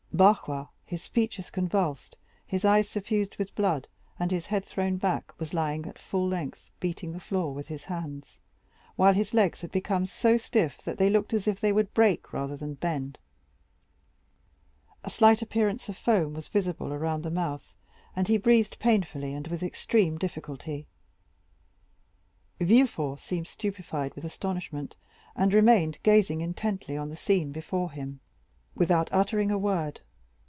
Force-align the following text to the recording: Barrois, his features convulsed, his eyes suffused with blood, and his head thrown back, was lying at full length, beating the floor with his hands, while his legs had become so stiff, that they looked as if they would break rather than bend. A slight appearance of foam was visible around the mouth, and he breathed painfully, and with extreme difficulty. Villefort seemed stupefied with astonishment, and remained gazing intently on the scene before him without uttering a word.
Barrois, 0.13 0.67
his 0.85 1.07
features 1.07 1.49
convulsed, 1.49 2.17
his 2.45 2.63
eyes 2.65 2.87
suffused 2.87 3.37
with 3.37 3.55
blood, 3.55 3.87
and 4.19 4.29
his 4.29 4.47
head 4.47 4.65
thrown 4.65 4.97
back, 4.97 5.33
was 5.39 5.53
lying 5.53 5.87
at 5.87 5.97
full 5.97 6.27
length, 6.27 6.69
beating 6.81 7.13
the 7.13 7.19
floor 7.19 7.53
with 7.53 7.69
his 7.69 7.85
hands, 7.85 8.37
while 8.97 9.13
his 9.13 9.33
legs 9.33 9.61
had 9.61 9.71
become 9.71 10.05
so 10.05 10.35
stiff, 10.37 10.77
that 10.83 10.97
they 10.97 11.09
looked 11.09 11.33
as 11.33 11.47
if 11.47 11.59
they 11.61 11.71
would 11.71 11.93
break 11.95 12.33
rather 12.33 12.55
than 12.57 12.73
bend. 12.75 13.17
A 15.03 15.09
slight 15.09 15.41
appearance 15.41 15.87
of 15.89 15.97
foam 15.97 16.33
was 16.35 16.49
visible 16.49 16.93
around 16.93 17.23
the 17.23 17.31
mouth, 17.31 17.73
and 18.15 18.27
he 18.27 18.37
breathed 18.37 18.77
painfully, 18.79 19.33
and 19.33 19.47
with 19.47 19.63
extreme 19.63 20.17
difficulty. 20.19 20.85
Villefort 22.59 23.17
seemed 23.21 23.47
stupefied 23.47 24.13
with 24.15 24.25
astonishment, 24.25 24.97
and 25.37 25.53
remained 25.53 25.99
gazing 26.03 26.41
intently 26.41 26.95
on 26.97 27.09
the 27.09 27.15
scene 27.15 27.51
before 27.53 27.89
him 27.91 28.19
without 28.75 29.09
uttering 29.11 29.51
a 29.51 29.57
word. 29.57 29.99